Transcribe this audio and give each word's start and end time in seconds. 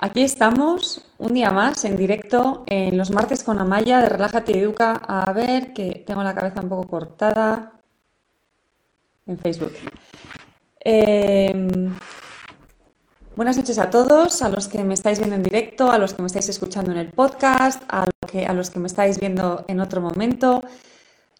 Aquí 0.00 0.22
estamos 0.22 1.04
un 1.18 1.34
día 1.34 1.50
más 1.50 1.84
en 1.84 1.96
directo 1.96 2.62
en 2.66 2.96
los 2.96 3.10
martes 3.10 3.42
con 3.42 3.58
Amaya 3.58 4.00
de 4.00 4.08
Relájate 4.08 4.52
y 4.52 4.60
Educa. 4.60 4.92
A 4.92 5.32
ver, 5.32 5.72
que 5.72 6.04
tengo 6.06 6.22
la 6.22 6.36
cabeza 6.36 6.60
un 6.60 6.68
poco 6.68 6.86
cortada 6.86 7.72
en 9.26 9.36
Facebook. 9.38 9.72
Em, 10.78 11.92
buenas 13.34 13.56
noches 13.56 13.76
a 13.80 13.90
todos, 13.90 14.40
a 14.42 14.48
los 14.50 14.68
que 14.68 14.84
me 14.84 14.94
estáis 14.94 15.18
viendo 15.18 15.34
en 15.34 15.42
directo, 15.42 15.90
a 15.90 15.98
los 15.98 16.14
que 16.14 16.22
me 16.22 16.26
estáis 16.26 16.48
escuchando 16.48 16.92
en 16.92 16.98
el 16.98 17.10
podcast, 17.10 17.82
a, 17.88 18.04
a 18.04 18.52
los 18.52 18.70
que 18.70 18.78
me 18.78 18.86
estáis 18.86 19.18
viendo 19.18 19.64
en 19.66 19.80
otro 19.80 20.00
momento. 20.00 20.62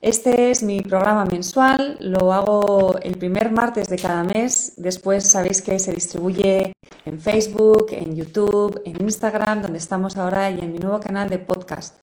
Este 0.00 0.52
es 0.52 0.62
mi 0.62 0.80
programa 0.80 1.24
mensual, 1.24 1.96
lo 1.98 2.32
hago 2.32 2.96
el 3.02 3.18
primer 3.18 3.50
martes 3.50 3.88
de 3.88 3.96
cada 3.96 4.22
mes, 4.22 4.74
después 4.76 5.28
sabéis 5.28 5.60
que 5.60 5.76
se 5.80 5.92
distribuye 5.92 6.72
en 7.04 7.18
Facebook, 7.18 7.88
en 7.90 8.14
YouTube, 8.14 8.80
en 8.84 9.02
Instagram, 9.02 9.60
donde 9.60 9.78
estamos 9.78 10.16
ahora 10.16 10.52
y 10.52 10.60
en 10.60 10.70
mi 10.70 10.78
nuevo 10.78 11.00
canal 11.00 11.28
de 11.28 11.40
podcast. 11.40 11.96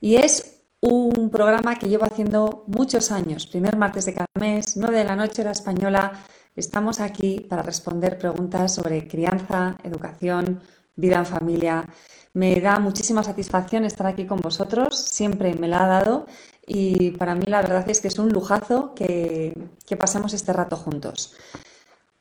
Y 0.00 0.14
es 0.14 0.62
un 0.80 1.28
programa 1.28 1.76
que 1.76 1.88
llevo 1.88 2.04
haciendo 2.04 2.62
muchos 2.68 3.10
años, 3.10 3.48
primer 3.48 3.76
martes 3.76 4.04
de 4.04 4.14
cada 4.14 4.28
mes, 4.38 4.76
9 4.76 4.98
de 4.98 5.04
la 5.04 5.16
noche 5.16 5.42
la 5.42 5.50
española, 5.50 6.12
estamos 6.54 7.00
aquí 7.00 7.40
para 7.40 7.62
responder 7.62 8.16
preguntas 8.16 8.72
sobre 8.72 9.08
crianza, 9.08 9.76
educación, 9.82 10.60
vida 10.94 11.18
en 11.18 11.26
familia. 11.26 11.84
Me 12.32 12.60
da 12.60 12.78
muchísima 12.78 13.24
satisfacción 13.24 13.84
estar 13.84 14.06
aquí 14.06 14.24
con 14.24 14.38
vosotros, 14.38 14.96
siempre 14.96 15.52
me 15.54 15.66
la 15.66 15.82
ha 15.82 15.88
dado 15.88 16.26
y 16.72 17.10
para 17.10 17.34
mí 17.34 17.46
la 17.48 17.62
verdad 17.62 17.90
es 17.90 18.00
que 18.00 18.06
es 18.06 18.20
un 18.20 18.28
lujazo 18.28 18.94
que, 18.94 19.52
pasemos 19.98 20.32
este 20.34 20.52
rato 20.52 20.76
juntos. 20.76 21.34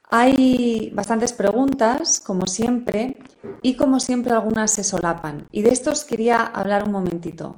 Hay 0.09 0.89
bastantes 0.95 1.33
preguntas, 1.33 2.19
como 2.19 2.47
siempre, 2.47 3.17
y 3.61 3.75
como 3.75 4.00
siempre 4.00 4.33
algunas 4.33 4.72
se 4.72 4.83
solapan. 4.83 5.47
Y 5.52 5.61
de 5.61 5.70
estos 5.70 6.03
quería 6.03 6.42
hablar 6.44 6.83
un 6.86 6.92
momentito, 6.92 7.58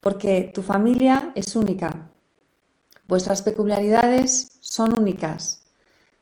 porque 0.00 0.50
tu 0.52 0.60
familia 0.60 1.32
es 1.34 1.56
única, 1.56 2.10
vuestras 3.06 3.40
peculiaridades 3.40 4.58
son 4.60 5.00
únicas, 5.00 5.62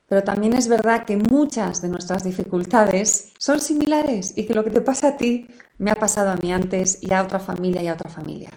pero 0.07 0.23
también 0.23 0.53
es 0.53 0.69
verdad 0.69 1.05
que 1.05 1.17
muchas 1.17 1.83
de 1.83 1.89
nuestras 1.89 2.23
dificultades 2.23 3.33
son 3.39 3.59
similares 3.61 4.35
y 4.37 4.47
que 4.47 4.55
lo 4.55 4.63
que 4.63 4.71
te 4.71 4.81
pasa 4.81 5.09
a 5.09 5.17
ti 5.17 5.49
me 5.79 5.91
ha 5.91 5.97
pasado 5.97 6.31
a 6.31 6.37
mí 6.37 6.53
antes 6.53 7.03
y 7.03 7.13
a 7.13 7.25
otra 7.25 7.41
familia 7.41 7.83
y 7.83 7.89
a 7.89 7.95
otra 7.95 8.09
familia. 8.09 8.51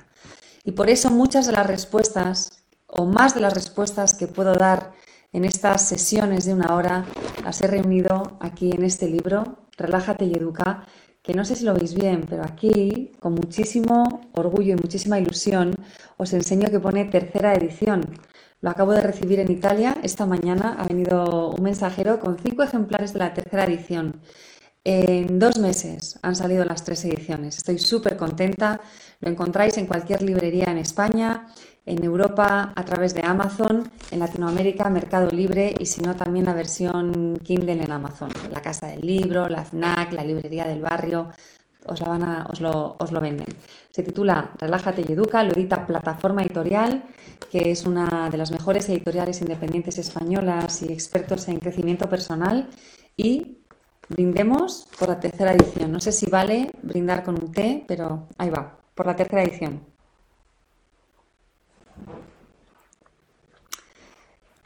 Y 0.64 0.72
por 0.72 0.90
eso 0.90 1.10
muchas 1.10 1.46
de 1.46 1.54
las 1.54 1.68
respuestas, 1.68 2.64
o 2.88 3.06
más 3.06 3.36
de 3.36 3.42
las 3.42 3.54
respuestas 3.54 4.14
que 4.14 4.28
puedo 4.28 4.54
dar 4.54 4.92
en 5.32 5.46
estas 5.46 5.88
sesiones 5.88 6.46
de 6.46 6.54
una 6.54 6.76
hora, 6.76 7.06
las 7.44 7.62
he 7.62 7.68
reunido 7.68 8.38
aquí 8.40 8.72
en 8.72 8.84
este 8.84 9.08
libro, 9.08 9.68
Relájate 9.78 10.26
y 10.26 10.34
Educa, 10.34 10.86
que 11.22 11.34
no 11.34 11.46
sé 11.46 11.56
si 11.56 11.66
lo 11.66 11.74
veis 11.74 11.94
bien, 11.94 12.26
pero 12.28 12.44
aquí, 12.44 13.12
con 13.20 13.34
muchísimo 13.34 14.30
orgullo 14.34 14.74
y 14.74 14.82
muchísima 14.82 15.20
ilusión, 15.20 15.76
os 16.18 16.34
enseño 16.34 16.70
que 16.70 16.80
pone 16.80 17.06
tercera 17.06 17.54
edición. 17.54 18.02
Lo 18.62 18.70
acabo 18.70 18.94
de 18.94 19.02
recibir 19.02 19.40
en 19.40 19.52
Italia. 19.52 19.98
Esta 20.04 20.26
mañana 20.26 20.76
ha 20.80 20.86
venido 20.86 21.52
un 21.52 21.64
mensajero 21.64 22.20
con 22.20 22.38
cinco 22.38 22.64
ejemplares 22.64 23.14
de 23.14 23.20
la 23.20 23.34
tercera 23.34 23.64
edición. 23.66 24.22
En 24.84 25.40
dos 25.40 25.60
meses 25.60 26.20
han 26.24 26.36
salido 26.36 26.66
las 26.66 26.84
tres 26.84 27.06
ediciones. 27.06 27.58
Estoy 27.58 27.80
súper 27.80 28.18
contenta. 28.18 28.82
Lo 29.22 29.30
encontráis 29.30 29.78
en 29.78 29.86
cualquier 29.86 30.22
librería 30.22 30.66
en 30.66 30.78
España, 30.78 31.48
en 31.86 32.04
Europa 32.04 32.72
a 32.74 32.86
través 32.86 33.14
de 33.14 33.22
Amazon, 33.26 33.92
en 34.12 34.20
Latinoamérica 34.20 34.90
Mercado 34.90 35.30
Libre 35.30 35.76
y 35.78 35.86
si 35.88 36.02
no 36.02 36.16
también 36.16 36.46
la 36.46 36.54
versión 36.54 37.38
Kindle 37.44 37.84
en 37.84 37.92
Amazon. 37.92 38.30
La 38.52 38.62
Casa 38.62 38.88
del 38.88 39.02
Libro, 39.02 39.50
la 39.50 39.66
FNAC, 39.66 40.14
la 40.14 40.24
Librería 40.24 40.66
del 40.66 40.82
Barrio, 40.82 41.32
os, 41.86 42.00
la 42.00 42.48
os, 42.50 42.62
lo, 42.62 42.96
os 42.98 43.12
lo 43.12 43.20
venden. 43.20 43.48
Se 43.90 44.04
titula 44.04 44.52
Relájate 44.58 45.04
y 45.08 45.12
Educa, 45.12 45.44
lo 45.44 45.52
edita 45.52 45.86
Plataforma 45.86 46.42
Editorial, 46.42 47.04
que 47.52 47.72
es 47.72 47.86
una 47.86 48.30
de 48.30 48.38
las 48.38 48.52
mejores 48.52 48.88
editoriales 48.88 49.42
independientes 49.42 49.98
españolas 49.98 50.82
y 50.82 50.94
expertos 50.94 51.48
en 51.50 51.60
crecimiento 51.60 52.08
personal 52.08 52.70
y 53.18 53.58
brindemos 54.08 54.88
por 54.98 55.10
la 55.10 55.20
tercera 55.20 55.54
edición. 55.54 55.92
No 55.92 56.00
sé 56.00 56.14
si 56.14 56.28
vale 56.28 56.72
brindar 56.82 57.24
con 57.24 57.36
un 57.36 57.52
té, 57.52 57.84
pero 57.86 58.28
ahí 58.38 58.50
va 58.50 58.79
por 59.00 59.08
la 59.08 59.16
tercera 59.16 59.44
edición. 59.44 59.80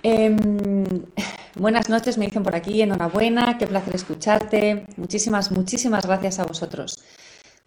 Em, 0.02 0.36
buenas 1.56 1.88
noches, 1.88 2.18
me 2.18 2.26
dicen 2.26 2.42
por 2.42 2.56
aquí, 2.56 2.82
enhorabuena, 2.82 3.60
qué 3.60 3.68
placer 3.68 3.94
escucharte. 3.94 4.88
Muchísimas, 4.98 5.52
muchísimas 5.52 6.08
gracias 6.08 6.40
a 6.40 6.46
vosotros. 6.46 7.04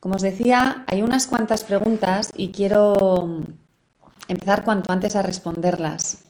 Como 0.01 0.17
os 0.17 0.23
decía, 0.23 0.85
hay 0.89 1.03
unas 1.03 1.29
cuantas 1.29 1.63
preguntas 1.63 2.33
y 2.37 2.51
quiero 2.51 3.45
empezar 4.27 4.65
cuanto 4.65 4.93
antes 4.93 5.15
a 5.15 5.23
responderlas. 5.23 6.25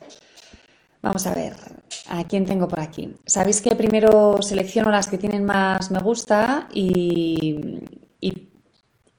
Vamos 1.00 1.26
a 1.26 1.32
ver, 1.32 1.54
¿a 2.10 2.24
quién 2.24 2.44
tengo 2.44 2.68
por 2.68 2.80
aquí? 2.80 3.16
Sabéis 3.24 3.62
que 3.62 3.74
primero 3.74 4.42
selecciono 4.42 4.90
las 4.90 5.08
que 5.08 5.16
tienen 5.16 5.46
más 5.46 5.90
me 5.90 6.00
gusta 6.00 6.68
y, 6.74 7.80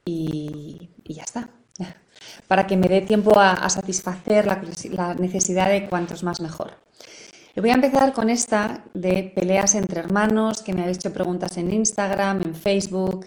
y, 0.08 0.88
ya 1.14 1.22
está. 1.22 1.48
Para 2.48 2.66
que 2.66 2.76
me 2.76 2.88
dé 2.88 3.00
tiempo 3.02 3.38
a, 3.38 3.68
satisfacer 3.68 4.46
la, 4.46 5.14
necesidad 5.14 5.70
de 5.70 5.88
cuantos 5.88 6.22
más 6.22 6.40
mejor. 6.40 6.72
Y 7.54 7.60
voy 7.60 7.70
a 7.70 7.74
empezar 7.74 8.12
con 8.12 8.30
esta 8.30 8.84
de 8.94 9.32
peleas 9.34 9.74
entre 9.74 10.00
hermanos, 10.00 10.62
que 10.62 10.72
me 10.72 10.82
habéis 10.82 10.98
hecho 10.98 11.12
preguntas 11.12 11.56
en 11.56 11.72
Instagram, 11.72 12.42
en 12.42 12.54
Facebook. 12.54 13.26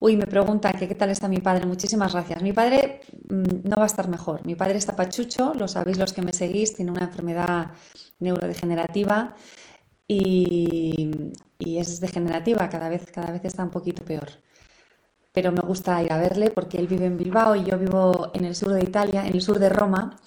Uy, 0.00 0.16
me 0.16 0.26
preguntan 0.26 0.76
que 0.78 0.88
qué 0.88 0.94
tal 0.94 1.10
está 1.10 1.28
mi 1.28 1.38
padre. 1.38 1.66
Muchísimas 1.66 2.12
gracias. 2.12 2.42
Mi 2.42 2.52
padre 2.52 3.00
mm, 3.28 3.68
no 3.68 3.76
va 3.76 3.84
a 3.84 3.86
estar 3.86 4.08
mejor. 4.08 4.44
Mi 4.46 4.54
padre 4.54 4.78
está 4.78 4.94
pachucho, 4.96 5.54
lo 5.54 5.68
sabéis 5.68 5.98
los 5.98 6.12
que 6.12 6.22
me 6.22 6.32
seguís, 6.32 6.74
tiene 6.74 6.90
una 6.90 7.04
enfermedad 7.04 7.72
neurodegenerativa 8.20 9.34
y, 10.06 11.10
y 11.58 11.78
es 11.78 12.00
degenerativa, 12.00 12.68
cada 12.68 12.88
vez, 12.88 13.06
cada 13.12 13.32
vez 13.32 13.44
está 13.44 13.62
un 13.64 13.70
poquito 13.70 14.04
peor 14.04 14.28
pero 15.38 15.52
me 15.52 15.60
gusta 15.60 16.02
ir 16.02 16.12
a 16.12 16.18
verle 16.18 16.50
porque 16.50 16.78
él 16.78 16.88
vive 16.88 17.06
en 17.06 17.16
Bilbao 17.16 17.54
y 17.54 17.62
yo 17.62 17.78
vivo 17.78 18.32
en 18.34 18.44
el 18.44 18.56
sur 18.56 18.72
de 18.72 18.82
Italia, 18.82 19.24
en 19.24 19.34
el 19.34 19.40
sur 19.40 19.60
de 19.60 19.68
Roma. 19.68 20.18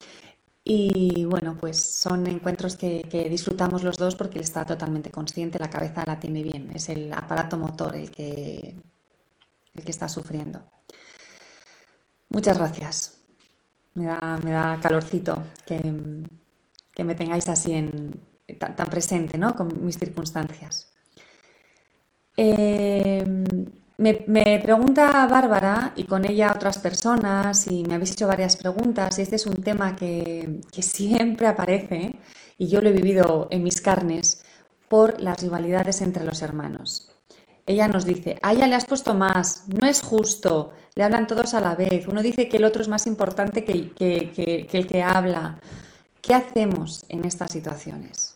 Y 0.63 1.25
bueno, 1.25 1.57
pues 1.59 1.83
son 1.83 2.25
encuentros 2.27 2.77
que, 2.77 3.27
disfrutamos 3.29 3.83
los 3.83 3.97
dos 3.97 4.15
porque 4.15 4.37
él 4.37 4.45
está 4.45 4.63
totalmente 4.63 5.11
consciente, 5.11 5.59
la 5.59 5.69
cabeza 5.69 6.05
la 6.07 6.17
tiene 6.17 6.43
bien, 6.43 6.71
es 6.73 6.87
el 6.87 7.11
aparato 7.11 7.57
motor 7.57 7.93
el 7.97 8.09
que, 8.09 8.73
el 9.73 9.83
que 9.83 9.91
está 9.91 10.07
sufriendo. 10.07 10.61
Muchas 12.29 12.57
gracias. 12.57 13.17
Me 13.95 14.05
da, 14.05 14.79
calorcito 14.81 15.43
que, 15.65 17.03
me 17.03 17.15
tengáis 17.15 17.49
así 17.49 17.73
en, 17.73 18.17
tan, 18.57 18.87
presente, 18.87 19.37
¿no? 19.37 19.55
Con 19.57 19.85
mis 19.85 19.97
circunstancias. 19.97 20.93
Eh, 22.37 23.25
me, 24.01 24.59
pregunta 24.59 25.27
Bárbara 25.27 25.93
y 25.95 26.05
con 26.05 26.25
ella 26.25 26.53
otras 26.55 26.79
personas 26.79 27.67
y 27.67 27.83
me 27.83 27.95
habéis 27.95 28.13
hecho 28.13 28.27
varias 28.27 28.57
preguntas 28.57 29.19
y 29.19 29.21
este 29.21 29.35
es 29.35 29.45
un 29.45 29.61
tema 29.61 29.95
que, 29.95 30.61
siempre 30.71 31.47
aparece 31.47 32.15
y 32.57 32.67
yo 32.67 32.81
lo 32.81 32.89
he 32.89 32.93
vivido 32.93 33.47
en 33.51 33.63
mis 33.63 33.79
carnes 33.79 34.43
por 34.89 35.21
las 35.21 35.41
rivalidades 35.41 36.01
entre 36.01 36.25
los 36.25 36.41
hermanos. 36.41 37.11
Ella 37.67 37.87
nos 37.87 38.05
dice, 38.05 38.37
a 38.41 38.53
ella 38.53 38.67
le 38.67 38.75
has 38.75 38.85
puesto 38.85 39.13
más, 39.13 39.65
no 39.67 39.87
es 39.87 40.01
justo, 40.01 40.71
le 40.95 41.03
hablan 41.03 41.27
todos 41.27 41.53
a 41.53 41.61
la 41.61 41.75
vez, 41.75 42.07
uno 42.07 42.23
dice 42.23 42.49
que 42.49 42.57
el 42.57 42.65
otro 42.65 42.81
es 42.81 42.87
más 42.87 43.05
importante 43.05 43.63
que, 43.63 43.91
que 43.91 44.67
el 44.71 44.87
que 44.87 45.03
habla. 45.03 45.59
¿Qué 46.21 46.33
hacemos 46.33 47.05
en 47.07 47.25
estas 47.25 47.51
situaciones? 47.51 48.30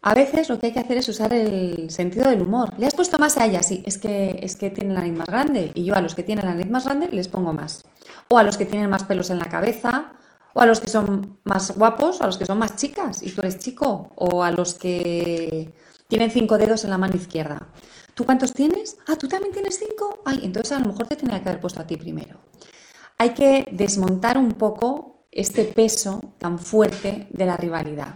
A 0.00 0.14
veces 0.14 0.48
lo 0.48 0.58
que 0.58 0.66
hay 0.66 0.72
que 0.72 0.78
hacer 0.78 0.96
es 0.98 1.08
usar 1.08 1.32
el 1.34 1.90
sentido 1.90 2.30
del 2.30 2.42
humor. 2.42 2.72
¿Le 2.78 2.86
has 2.86 2.94
puesto 2.94 3.18
más 3.18 3.36
a 3.36 3.46
ella? 3.46 3.62
Sí, 3.62 3.82
es 3.84 3.98
que, 3.98 4.38
es 4.42 4.56
que 4.56 4.70
tiene 4.70 4.94
la 4.94 5.00
nariz 5.00 5.18
más 5.18 5.26
grande 5.26 5.72
y 5.74 5.84
yo 5.84 5.94
a 5.96 6.00
los 6.00 6.14
que 6.14 6.22
tienen 6.22 6.44
la 6.44 6.54
nariz 6.54 6.70
más 6.70 6.84
grande 6.84 7.08
les 7.08 7.28
pongo 7.28 7.52
más. 7.52 7.84
O 8.28 8.38
a 8.38 8.44
los 8.44 8.56
que 8.56 8.64
tienen 8.64 8.88
más 8.88 9.04
pelos 9.04 9.30
en 9.30 9.38
la 9.38 9.46
cabeza, 9.46 10.12
o 10.54 10.60
a 10.60 10.66
los 10.66 10.80
que 10.80 10.88
son 10.88 11.38
más 11.44 11.76
guapos, 11.76 12.20
a 12.20 12.26
los 12.26 12.38
que 12.38 12.46
son 12.46 12.58
más 12.58 12.76
chicas 12.76 13.22
y 13.22 13.30
tú 13.30 13.40
eres 13.40 13.58
chico, 13.58 14.12
o 14.14 14.42
a 14.42 14.50
los 14.52 14.74
que 14.74 15.74
tienen 16.06 16.30
cinco 16.30 16.58
dedos 16.58 16.84
en 16.84 16.90
la 16.90 16.98
mano 16.98 17.16
izquierda. 17.16 17.68
¿Tú 18.14 18.24
cuántos 18.24 18.52
tienes? 18.52 18.98
Ah, 19.06 19.16
¿tú 19.16 19.28
también 19.28 19.52
tienes 19.52 19.78
cinco? 19.78 20.20
Ay, 20.24 20.40
entonces 20.42 20.72
a 20.72 20.80
lo 20.80 20.86
mejor 20.86 21.06
te 21.06 21.16
tenía 21.16 21.42
que 21.42 21.48
haber 21.48 21.60
puesto 21.60 21.80
a 21.80 21.86
ti 21.86 21.96
primero. 21.96 22.40
Hay 23.18 23.30
que 23.30 23.68
desmontar 23.72 24.38
un 24.38 24.52
poco 24.52 25.26
este 25.30 25.64
peso 25.64 26.34
tan 26.38 26.58
fuerte 26.58 27.28
de 27.30 27.46
la 27.46 27.56
rivalidad. 27.56 28.14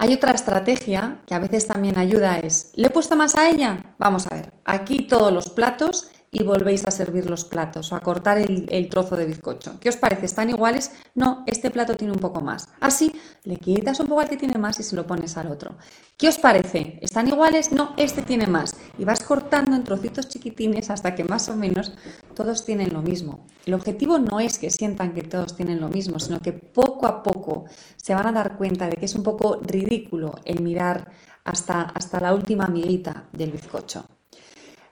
Hay 0.00 0.14
otra 0.14 0.30
estrategia 0.30 1.22
que 1.26 1.34
a 1.34 1.40
veces 1.40 1.66
también 1.66 1.98
ayuda 1.98 2.38
es, 2.38 2.70
¿le 2.76 2.86
he 2.86 2.90
puesto 2.90 3.16
más 3.16 3.34
a 3.34 3.50
ella? 3.50 3.96
Vamos 3.98 4.28
a 4.28 4.34
ver, 4.36 4.52
aquí 4.64 5.08
todos 5.08 5.32
los 5.32 5.50
platos 5.50 6.08
y 6.30 6.42
volvéis 6.42 6.86
a 6.86 6.90
servir 6.90 7.28
los 7.28 7.44
platos 7.44 7.92
o 7.92 7.96
a 7.96 8.00
cortar 8.00 8.38
el, 8.38 8.88
trozo 8.88 9.16
de 9.16 9.26
bizcocho. 9.26 9.78
¿Qué 9.80 9.88
os 9.88 9.96
parece? 9.96 10.26
¿Están 10.26 10.50
iguales? 10.50 10.92
No, 11.14 11.44
este 11.46 11.70
plato 11.70 11.96
tiene 11.96 12.12
un 12.12 12.18
poco 12.18 12.40
más. 12.40 12.68
Así, 12.80 13.12
le 13.44 13.56
quitas 13.56 13.98
un 14.00 14.08
poco 14.08 14.20
al 14.20 14.28
que 14.28 14.36
tiene 14.36 14.58
más 14.58 14.78
y 14.80 14.82
se 14.82 14.96
lo 14.96 15.06
pones 15.06 15.36
al 15.36 15.48
otro. 15.48 15.76
¿Qué 16.16 16.28
os 16.28 16.38
parece? 16.38 16.98
¿Están 17.00 17.28
iguales? 17.28 17.72
No, 17.72 17.94
este 17.96 18.22
tiene 18.22 18.46
más. 18.46 18.76
Y 18.98 19.04
vas 19.04 19.22
cortando 19.22 19.74
en 19.74 19.84
trocitos 19.84 20.28
chiquitines 20.28 20.90
hasta 20.90 21.14
que 21.14 21.24
más 21.24 21.48
o 21.48 21.56
menos 21.56 21.92
todos 22.34 22.64
tienen 22.64 22.92
lo 22.92 23.02
mismo. 23.02 23.46
El 23.64 23.74
objetivo 23.74 24.18
no 24.18 24.40
es 24.40 24.58
que 24.58 24.70
sientan 24.70 25.14
que 25.14 25.22
todos 25.22 25.56
tienen 25.56 25.80
lo 25.80 25.88
mismo, 25.88 26.18
sino 26.18 26.40
que 26.40 26.52
poco 26.52 27.06
a 27.06 27.22
poco 27.22 27.64
se 27.96 28.14
van 28.14 28.26
a 28.26 28.32
dar 28.32 28.56
cuenta 28.56 28.88
de 28.88 28.96
que 28.96 29.06
es 29.06 29.14
un 29.14 29.22
poco 29.22 29.60
ridículo 29.62 30.34
el 30.44 30.60
mirar 30.62 31.10
hasta, 31.44 31.82
hasta 31.82 32.20
la 32.20 32.34
última 32.34 32.64
amiguita 32.64 33.28
del 33.32 33.52
bizcocho. 33.52 34.04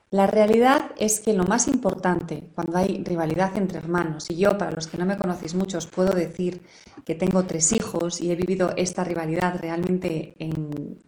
La 0.09 0.25
realidad 0.25 0.91
es 0.97 1.19
que 1.19 1.33
lo 1.33 1.43
más 1.43 1.67
importante 1.67 2.49
cuando 2.55 2.77
hay 2.77 3.03
rivalidad 3.03 3.57
entre 3.57 3.79
hermanos, 3.79 4.27
y 4.29 4.37
yo 4.37 4.57
para 4.57 4.71
los 4.71 4.87
que 4.87 4.97
no 4.97 5.05
me 5.05 5.17
conocéis 5.17 5.53
mucho 5.53 5.79
puedo 5.93 6.13
decir 6.13 6.61
que 7.03 7.13
tengo 7.13 7.43
tres 7.43 7.73
hijos 7.73 8.21
y 8.21 8.31
he 8.31 8.35
vivido 8.37 8.71
esta 8.77 9.03
rivalidad 9.03 9.59
realmente 9.59 10.35
en, 10.39 11.05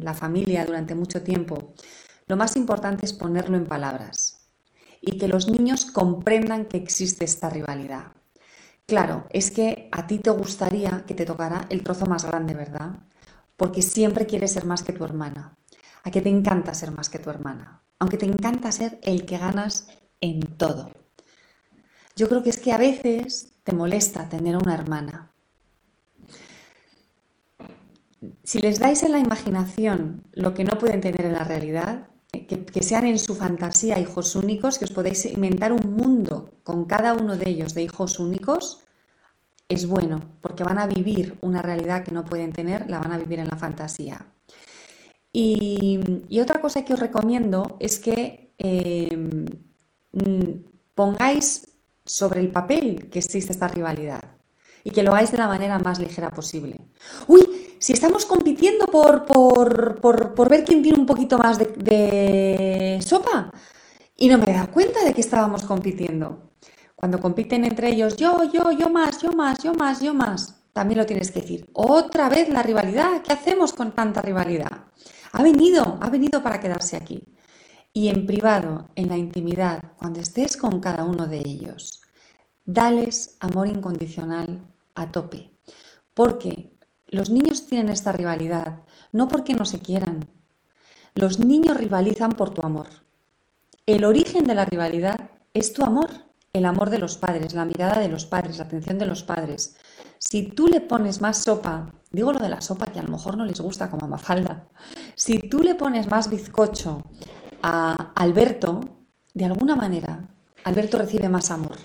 la 0.00 0.12
familia 0.12 0.66
durante 0.66 0.96
mucho 0.96 1.22
tiempo, 1.22 1.74
lo 2.26 2.36
más 2.36 2.56
importante 2.56 3.06
es 3.06 3.12
ponerlo 3.12 3.56
en 3.56 3.66
palabras 3.66 4.48
y 5.00 5.16
que 5.16 5.28
los 5.28 5.48
niños 5.48 5.84
comprendan 5.84 6.64
que 6.64 6.78
existe 6.78 7.24
esta 7.24 7.48
rivalidad. 7.48 8.10
Claro, 8.86 9.26
es 9.30 9.52
que 9.52 9.88
a 9.92 10.08
ti 10.08 10.18
te 10.18 10.30
gustaría 10.30 11.04
que 11.06 11.14
te 11.14 11.24
tocara 11.24 11.66
el 11.70 11.84
trozo 11.84 12.06
más 12.06 12.24
grande, 12.24 12.54
¿verdad? 12.54 12.98
Porque 13.56 13.82
siempre 13.82 14.26
quieres 14.26 14.50
ser 14.50 14.64
más 14.64 14.82
que 14.82 14.92
tu 14.92 15.04
hermana 15.04 15.56
a 16.02 16.10
que 16.10 16.20
te 16.20 16.28
encanta 16.28 16.74
ser 16.74 16.90
más 16.90 17.08
que 17.08 17.18
tu 17.18 17.30
hermana, 17.30 17.82
aunque 17.98 18.16
te 18.16 18.26
encanta 18.26 18.72
ser 18.72 18.98
el 19.02 19.24
que 19.24 19.38
ganas 19.38 19.88
en 20.20 20.40
todo. 20.56 20.90
Yo 22.16 22.28
creo 22.28 22.42
que 22.42 22.50
es 22.50 22.58
que 22.58 22.72
a 22.72 22.78
veces 22.78 23.52
te 23.64 23.72
molesta 23.72 24.28
tener 24.28 24.56
una 24.56 24.74
hermana. 24.74 25.30
Si 28.44 28.60
les 28.60 28.78
dais 28.78 29.02
en 29.02 29.12
la 29.12 29.18
imaginación 29.18 30.22
lo 30.32 30.54
que 30.54 30.64
no 30.64 30.78
pueden 30.78 31.00
tener 31.00 31.24
en 31.24 31.32
la 31.32 31.44
realidad, 31.44 32.08
que, 32.32 32.64
que, 32.64 32.82
sean 32.82 33.06
en 33.06 33.18
su 33.18 33.34
fantasía 33.34 33.98
hijos 33.98 34.36
únicos, 34.36 34.78
que 34.78 34.84
os 34.84 34.92
podéis 34.92 35.26
inventar 35.26 35.72
un 35.72 35.94
mundo 35.94 36.54
con 36.62 36.86
cada 36.86 37.14
uno 37.14 37.36
de 37.36 37.48
ellos 37.48 37.74
de 37.74 37.82
hijos 37.82 38.18
únicos, 38.18 38.84
es 39.68 39.86
bueno, 39.86 40.20
porque 40.40 40.64
van 40.64 40.78
a 40.78 40.86
vivir 40.86 41.38
una 41.40 41.62
realidad 41.62 42.04
que 42.04 42.12
no 42.12 42.24
pueden 42.24 42.52
tener, 42.52 42.88
la 42.88 42.98
van 42.98 43.12
a 43.12 43.18
vivir 43.18 43.38
en 43.38 43.48
la 43.48 43.56
fantasía. 43.56 44.26
Y, 45.32 45.98
otra 46.40 46.60
cosa 46.60 46.84
que 46.84 46.92
os 46.94 47.00
recomiendo 47.00 47.76
es 47.80 47.98
que 47.98 48.52
em, 48.58 49.46
mm, 50.12 50.64
pongáis 50.94 51.68
sobre 52.04 52.40
el 52.40 52.50
papel 52.50 53.08
que 53.10 53.20
existe 53.20 53.52
esta 53.52 53.68
rivalidad 53.68 54.22
y 54.84 54.90
que 54.90 55.02
lo 55.02 55.12
hagáis 55.12 55.30
de 55.32 55.38
la 55.38 55.48
manera 55.48 55.78
más 55.78 55.98
ligera 55.98 56.30
posible. 56.30 56.80
Uy, 57.28 57.76
si 57.78 57.92
estamos 57.92 58.26
compitiendo 58.26 58.86
por, 58.86 59.24
por, 59.24 60.48
ver 60.48 60.64
quién 60.64 60.82
tiene 60.82 60.98
un 60.98 61.06
poquito 61.06 61.38
más 61.38 61.58
de, 61.58 61.66
de, 61.66 63.02
sopa 63.02 63.52
y 64.16 64.28
no 64.28 64.38
me 64.38 64.50
he 64.50 64.54
dado 64.54 64.70
cuenta 64.70 65.04
de 65.04 65.14
que 65.14 65.20
estábamos 65.20 65.64
compitiendo. 65.64 66.50
Cuando 66.94 67.20
compiten 67.20 67.64
entre 67.64 67.88
ellos, 67.90 68.16
yo, 68.16 68.44
yo, 68.52 68.70
yo 68.72 68.88
más, 68.88 69.20
yo 69.20 69.32
más, 69.32 69.62
yo 69.62 69.74
más, 69.74 70.00
yo 70.00 70.14
más, 70.14 70.62
también 70.72 70.98
lo 70.98 71.06
tienes 71.06 71.30
que 71.30 71.40
decir. 71.40 71.68
Otra 71.72 72.28
vez 72.28 72.48
la 72.48 72.62
rivalidad, 72.62 73.22
¿qué 73.22 73.32
hacemos 73.32 73.72
con 73.72 73.92
tanta 73.92 74.22
rivalidad? 74.22 74.84
Ha 75.32 75.42
venido, 75.42 75.98
ha 76.00 76.10
venido 76.10 76.42
para 76.42 76.60
quedarse 76.60 76.96
aquí. 76.96 77.22
Y 77.94 78.08
en 78.08 78.26
privado, 78.26 78.88
en 78.94 79.08
la 79.08 79.16
intimidad, 79.16 79.92
cuando 79.98 80.20
estés 80.20 80.56
con 80.56 80.80
cada 80.80 81.04
uno 81.04 81.26
de 81.26 81.38
ellos, 81.38 82.02
dales 82.64 83.36
amor 83.40 83.68
incondicional 83.68 84.60
a 84.94 85.10
tope. 85.10 85.50
Porque 86.14 86.72
los 87.08 87.30
niños 87.30 87.66
tienen 87.66 87.90
esta 87.90 88.12
rivalidad, 88.12 88.80
no 89.10 89.28
porque 89.28 89.54
no 89.54 89.64
se 89.64 89.80
quieran. 89.80 90.28
Los 91.14 91.38
niños 91.38 91.76
rivalizan 91.76 92.32
por 92.32 92.50
tu 92.50 92.62
amor. 92.62 92.88
El 93.86 94.04
origen 94.04 94.44
de 94.44 94.54
la 94.54 94.64
rivalidad 94.64 95.30
es 95.54 95.72
tu 95.72 95.84
amor, 95.84 96.10
el 96.52 96.66
amor 96.66 96.90
de 96.90 96.98
los 96.98 97.16
padres, 97.16 97.54
la 97.54 97.64
mirada 97.64 98.00
de 98.00 98.08
los 98.08 98.26
padres, 98.26 98.58
la 98.58 98.64
atención 98.64 98.98
de 98.98 99.06
los 99.06 99.22
padres. 99.22 99.76
Si 100.18 100.48
tú 100.48 100.68
le 100.68 100.80
pones 100.80 101.20
más 101.20 101.38
sopa 101.38 101.92
Digo 102.12 102.32
lo 102.32 102.38
de 102.38 102.50
la 102.50 102.60
sopa 102.60 102.86
que 102.86 103.00
a 103.00 103.02
lo 103.02 103.08
mejor 103.08 103.38
no 103.38 103.46
les 103.46 103.60
gusta 103.60 103.90
como 103.90 104.04
a 104.04 104.08
Mafalda. 104.08 104.68
Si 105.14 105.38
tú 105.38 105.60
le 105.60 105.74
pones 105.74 106.08
más 106.08 106.28
bizcocho 106.28 107.02
a 107.62 108.12
Alberto, 108.14 108.80
de 109.32 109.46
alguna 109.46 109.74
manera, 109.74 110.28
Alberto 110.64 110.98
recibe 110.98 111.30
más 111.30 111.50
amor. 111.50 111.78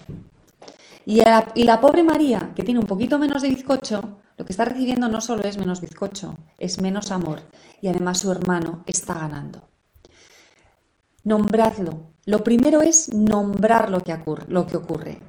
Y, 1.06 1.22
y 1.56 1.64
la 1.64 1.80
pobre 1.80 2.04
María, 2.04 2.52
que 2.54 2.64
tiene 2.64 2.82
un 2.82 2.86
poquito 2.86 3.18
menos 3.18 3.42
de 3.42 3.50
bizcocho, 3.50 4.20
lo 4.38 4.46
que 4.46 4.52
está 4.52 4.66
recibiendo 4.66 5.08
no 5.08 5.22
solo 5.22 5.44
es 5.44 5.58
menos 5.58 5.80
bizcocho, 5.80 6.36
es 6.60 6.82
menos 6.82 7.12
amor. 7.12 7.40
Y 7.82 7.88
además 7.88 8.20
su 8.20 8.30
hermano 8.30 8.84
está 8.86 9.14
ganando. 9.14 9.70
Nombradlo. 11.28 12.14
Lo 12.24 12.42
primero 12.42 12.82
es 12.82 13.14
nombrar 13.14 13.92
lo 13.92 14.00
que, 14.00 14.14
ocurre, 14.14 14.46
lo 14.48 14.66
que 14.66 14.78
ocurre. 14.78 15.20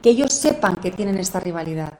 Que 0.00 0.10
ellos 0.10 0.32
sepan 0.32 0.76
que 0.76 0.92
tienen 0.92 1.18
esta 1.18 1.40
rivalidad 1.40 1.98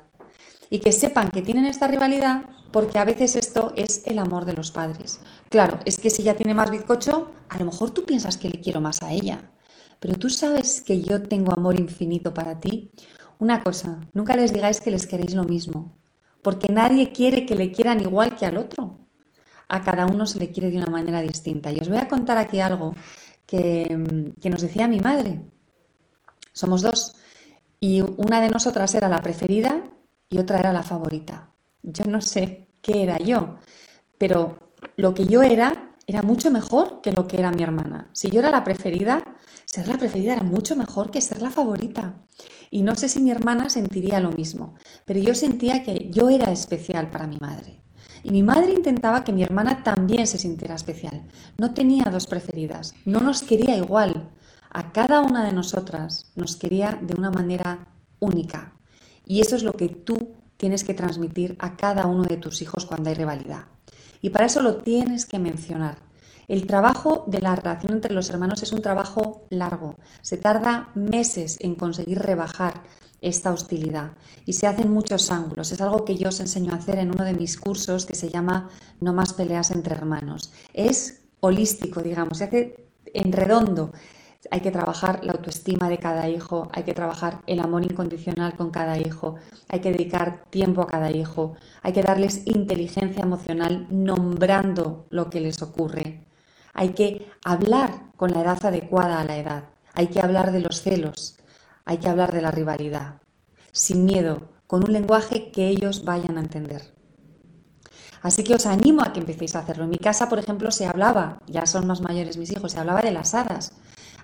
y 0.70 0.78
que 0.78 0.92
sepan 0.92 1.28
que 1.32 1.42
tienen 1.42 1.66
esta 1.66 1.88
rivalidad 1.88 2.44
porque 2.70 3.00
a 3.00 3.04
veces 3.04 3.34
esto 3.34 3.72
es 3.74 4.02
el 4.06 4.20
amor 4.20 4.44
de 4.44 4.52
los 4.52 4.70
padres. 4.70 5.18
Claro, 5.48 5.80
es 5.86 5.98
que 5.98 6.08
si 6.08 6.22
ella 6.22 6.36
tiene 6.36 6.54
más 6.54 6.70
bizcocho, 6.70 7.32
a 7.48 7.58
lo 7.58 7.64
mejor 7.64 7.90
tú 7.90 8.04
piensas 8.04 8.36
que 8.36 8.48
le 8.48 8.60
quiero 8.60 8.80
más 8.80 9.02
a 9.02 9.10
ella, 9.10 9.50
pero 9.98 10.14
tú 10.14 10.30
sabes 10.30 10.80
que 10.80 11.02
yo 11.02 11.24
tengo 11.24 11.52
amor 11.52 11.80
infinito 11.80 12.32
para 12.32 12.60
ti. 12.60 12.92
Una 13.40 13.64
cosa, 13.64 13.98
nunca 14.12 14.36
les 14.36 14.52
digáis 14.52 14.80
que 14.80 14.92
les 14.92 15.08
queréis 15.08 15.34
lo 15.34 15.42
mismo, 15.42 15.98
porque 16.42 16.72
nadie 16.72 17.10
quiere 17.10 17.44
que 17.44 17.56
le 17.56 17.72
quieran 17.72 18.00
igual 18.00 18.36
que 18.36 18.46
al 18.46 18.56
otro. 18.56 19.00
A 19.68 19.82
cada 19.82 20.06
uno 20.06 20.26
se 20.26 20.38
le 20.38 20.52
quiere 20.52 20.70
de 20.70 20.76
una 20.76 20.90
manera 20.90 21.22
distinta. 21.22 21.72
Y 21.72 21.78
os 21.80 21.88
voy 21.88 21.96
a 21.96 22.06
contar 22.06 22.37
aquí 22.37 22.61
algo 22.61 22.94
que, 23.52 24.32
que 24.40 24.49
nos 24.49 24.62
decía 24.62 24.88
mi 24.88 24.99
madre. 24.99 25.42
Somos 26.54 26.80
dos. 26.80 27.14
Y 27.78 28.00
una 28.00 28.40
de 28.40 28.49
nosotras 28.49 28.94
era 28.94 29.11
la 29.11 29.21
preferida 29.21 29.85
y 30.30 30.38
otra 30.38 30.59
era 30.59 30.73
la 30.73 30.82
favorita. 30.82 31.50
Yo 31.82 32.06
no 32.06 32.23
sé 32.23 32.68
qué 32.80 33.02
era 33.02 33.18
yo, 33.18 33.59
pero 34.16 34.73
lo 34.97 35.12
que 35.12 35.26
yo 35.26 35.42
era 35.42 35.94
era 36.06 36.23
mucho 36.23 36.50
mejor 36.50 37.02
que 37.02 37.12
lo 37.12 37.26
que 37.26 37.38
era 37.38 37.50
mi 37.50 37.62
hermana. 37.62 38.09
Si 38.14 38.30
yo 38.30 38.40
era 38.40 38.50
la 38.50 38.64
preferida, 38.64 39.23
ser 39.66 39.87
la 39.87 39.99
preferida 39.99 40.32
era 40.32 40.44
mucho 40.44 40.75
mejor 40.75 41.11
que 41.11 41.21
ser 41.21 41.42
la 41.42 41.50
favorita. 41.50 42.25
Y 42.71 42.82
no 42.82 42.94
sé 42.94 43.11
si 43.11 43.21
mi 43.21 43.30
hermana 43.30 43.68
sentiría 43.68 44.18
lo 44.21 44.30
mismo, 44.32 44.76
pero 45.04 45.21
yo 45.21 45.35
sentía 45.35 45.82
que 45.82 46.09
yo 46.11 46.30
era 46.30 46.50
especial 46.50 47.11
para 47.11 47.26
mi 47.26 47.37
madre. 47.37 47.81
Y 48.25 48.31
mi 48.31 48.43
madre 48.43 48.73
intentaba 48.73 49.25
que 49.25 49.33
mi 49.33 49.43
hermana 49.43 49.83
también 49.83 50.26
se 50.26 50.38
sintiera 50.38 50.75
especial. 50.75 51.23
No 51.59 51.75
tenía 51.75 52.05
dos 52.05 52.26
preferidas, 52.26 52.95
no 53.05 53.21
nos 53.21 53.43
quería 53.43 53.76
igual. 53.76 54.31
A 54.71 54.93
cada 54.93 55.21
una 55.21 55.45
de 55.45 55.52
nosotras 55.52 56.31
nos 56.35 56.57
quería 56.57 56.99
de 57.02 57.14
una 57.14 57.31
manera 57.31 57.87
única. 58.21 58.73
Y 59.26 59.41
eso 59.41 59.57
es 59.57 59.62
lo 59.62 59.75
que 59.75 59.88
tú 59.88 60.35
tienes 60.57 60.85
que 60.85 60.95
transmitir 60.95 61.57
a 61.59 61.76
cada 61.76 62.07
uno 62.07 62.23
de 62.23 62.37
tus 62.37 62.62
hijos 62.62 62.87
cuando 62.87 63.11
hay 63.11 63.17
rivalidad. 63.17 63.64
Y 64.21 64.31
para 64.31 64.47
eso 64.47 64.62
lo 64.62 64.76
tienes 64.76 65.26
que 65.26 65.38
mencionar. 65.38 65.99
El 66.49 66.67
trabajo 66.67 67.25
de 67.26 67.41
la 67.41 67.57
relación 67.57 67.93
entre 67.95 68.14
los 68.14 68.31
hermanos 68.31 68.62
es 68.62 68.73
un 68.73 68.83
trabajo 68.83 69.47
largo. 69.50 69.97
Se 70.21 70.37
tarda 70.37 70.91
meses 70.95 71.57
en 71.61 71.75
conseguir 71.75 72.19
rebajar 72.19 72.83
esta 73.23 73.52
hostilidad 73.52 74.12
y 74.45 74.52
se 74.52 74.67
hacen 74.67 74.93
muchos 74.93 75.31
ángulos. 75.31 75.73
Es 75.73 75.81
algo 75.81 76.05
que 76.05 76.17
yo 76.17 76.29
os 76.29 76.41
enseño 76.41 76.73
a 76.73 76.76
hacer 76.76 76.99
en 76.99 77.11
uno 77.11 77.25
de 77.25 77.33
mis 77.33 77.59
cursos 77.59 78.05
que 78.05 78.14
se 78.14 78.29
llama 78.29 78.69
No 79.00 79.14
más 79.14 79.33
peleas 79.33 79.71
entre 79.71 79.95
hermanos. 79.95 80.52
Es 80.75 81.23
holístico, 81.41 82.02
digamos, 82.02 82.38
se 82.38 82.45
hace 82.45 82.88
en 83.14 83.33
redondo 83.33 83.93
hay 84.50 84.61
que 84.61 84.71
trabajar 84.71 85.25
la 85.25 85.33
autoestima 85.33 85.88
de 85.88 85.99
cada 85.99 86.29
hijo, 86.29 86.69
hay 86.73 86.83
que 86.83 86.95
trabajar 86.95 87.41
el 87.47 87.61
amor 87.61 87.85
incondicional 87.85 88.55
con 88.55 88.71
cada 88.71 88.99
hijo, 88.99 89.37
hay 89.69 89.81
que 89.81 89.93
dedicar 89.93 90.45
tiempo 90.50 90.83
a 90.83 90.87
cada 90.87 91.11
hijo, 91.11 91.55
hay 91.83 91.93
que 91.93 92.02
darles 92.02 92.43
inteligencia 92.47 93.23
emocional 93.23 93.87
nombrando 93.91 95.07
lo 95.11 95.31
que 95.31 95.41
les 95.41 95.62
ocurre, 95.62 96.25
hay 96.75 96.91
que 96.91 97.31
hablar 97.45 98.11
con 98.17 98.33
la 98.33 98.41
edad 98.43 98.64
adecuada 98.64 99.21
a 99.21 99.25
la 99.25 99.37
edad, 99.37 99.64
hay 99.95 100.09
que 100.09 100.21
hablar 100.21 100.50
de 100.52 100.61
los 100.61 100.83
celos, 100.83 101.38
hay 101.84 101.98
que 101.98 102.08
hablar 102.08 102.32
de 102.32 102.42
la 102.42 102.50
rivalidad, 102.50 103.22
sin 103.72 104.04
miedo, 104.04 104.50
con 104.66 104.84
un 104.84 104.92
lenguaje 104.92 105.50
que 105.50 105.68
ellos 105.68 106.04
vayan 106.04 106.38
a 106.38 106.40
entender. 106.40 106.94
Así 108.22 108.44
que 108.44 108.54
os 108.54 108.66
animo 108.66 109.02
a 109.02 109.12
que 109.12 109.20
empecéis 109.20 109.56
a 109.56 109.60
hacerlo. 109.60 109.84
En 109.84 109.90
mi 109.90 109.98
casa, 109.98 110.28
por 110.28 110.38
ejemplo, 110.38 110.70
se 110.70 110.86
hablaba, 110.86 111.42
ya 111.46 111.66
son 111.66 111.86
más 111.86 112.00
mayores 112.00 112.36
mis 112.36 112.52
hijos, 112.52 112.72
se 112.72 112.78
hablaba 112.78 113.02
de 113.02 113.10
las 113.10 113.34
hadas. 113.34 113.72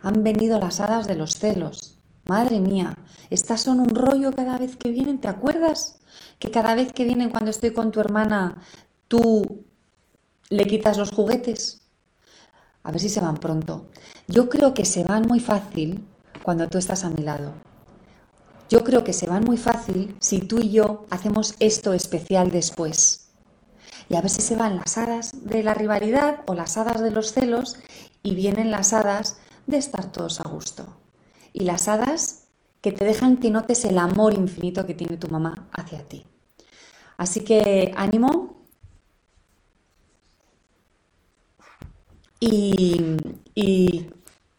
Han 0.03 0.23
venido 0.23 0.61
las 0.61 0.79
hadas 0.81 1.09
de 1.09 1.17
los 1.17 1.35
celos. 1.35 1.99
Madre 2.25 2.61
mía, 2.61 2.97
estas 3.31 3.63
son 3.63 3.81
un 3.81 3.89
rollo 3.89 4.33
cada 4.33 4.57
vez 4.57 4.77
que 4.77 4.91
vienen, 4.91 5.21
¿te 5.21 5.29
acuerdas? 5.29 6.01
Que 6.39 6.51
cada 6.51 6.75
vez 6.75 6.93
que 6.93 7.05
vienen 7.05 7.31
cuando 7.31 7.51
estoy 7.51 7.73
con 7.73 7.91
tu 7.91 8.01
hermana, 8.01 8.63
tú 9.09 9.65
le 10.49 10.67
quitas 10.67 10.97
los 10.97 11.11
juguetes. 11.11 11.83
A 12.85 12.93
ver 12.93 13.01
si 13.01 13.09
se 13.09 13.21
van 13.21 13.37
pronto. 13.37 13.91
Yo 14.29 14.49
creo 14.49 14.75
que 14.75 14.85
se 14.85 15.05
van 15.05 15.27
muy 15.27 15.41
fácil 15.41 16.07
cuando 16.43 16.69
tú 16.69 16.79
estás 16.79 17.05
a 17.05 17.11
mi 17.11 17.23
lado. 17.23 17.53
Yo 18.69 18.85
creo 18.85 19.03
que 19.03 19.13
se 19.13 19.27
van 19.27 19.45
muy 19.45 19.57
fácil 19.57 20.15
si 20.21 20.41
tú 20.41 20.59
y 20.59 20.71
yo 20.71 21.07
hacemos 21.11 21.55
esto 21.59 21.95
especial 21.95 22.51
después. 22.51 23.31
Y 24.11 24.17
a 24.17 24.21
ver 24.21 24.31
si 24.31 24.43
se 24.43 24.57
van 24.57 24.77
las 24.77 24.99
hadas 24.99 25.33
de 25.33 25.63
la 25.63 25.75
rivalidad 25.75 26.41
o 26.47 26.55
las 26.55 26.77
hadas 26.77 27.01
de 27.01 27.11
los 27.11 27.33
celos 27.33 27.77
y 28.23 28.35
vienen 28.35 28.71
las 28.71 28.93
hadas 28.93 29.39
de 29.67 29.79
estar 29.79 30.13
todos 30.13 30.41
a 30.41 30.49
gusto. 30.49 30.87
Y 31.53 31.65
las 31.65 31.89
hadas 31.89 32.45
que 32.81 32.93
te 32.93 33.05
dejan 33.05 33.39
que 33.39 33.51
notes 33.51 33.85
el 33.85 33.99
amor 33.99 34.35
infinito 34.35 34.87
que 34.87 34.95
tiene 34.95 35.17
tu 35.17 35.29
mamá 35.29 35.69
hacia 35.73 36.07
ti. 36.07 36.25
Así 37.17 37.41
que 37.41 37.93
ánimo 37.97 38.65
y, 42.39 43.17
y 43.55 44.11